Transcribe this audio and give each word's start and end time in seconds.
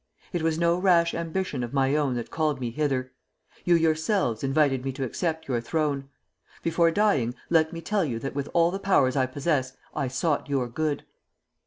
It 0.33 0.41
was 0.41 0.57
no 0.57 0.79
rash 0.79 1.13
ambition 1.13 1.63
of 1.63 1.73
my 1.75 1.95
own 1.95 2.15
that 2.15 2.31
called 2.31 2.59
me 2.59 2.71
hither; 2.71 3.11
you, 3.65 3.75
you 3.75 3.81
yourselves, 3.81 4.43
invited 4.43 4.83
me 4.83 4.91
to 4.93 5.03
accept 5.03 5.47
your 5.47 5.61
throne. 5.61 6.09
Before 6.63 6.89
dying, 6.89 7.35
let 7.51 7.71
me 7.71 7.81
tell 7.81 8.03
you 8.03 8.17
that 8.17 8.33
with 8.33 8.49
all 8.51 8.71
the 8.71 8.79
powers 8.79 9.15
I 9.15 9.27
possess 9.27 9.73
I 9.93 10.07
sought 10.07 10.49
your 10.49 10.67
good. 10.67 11.05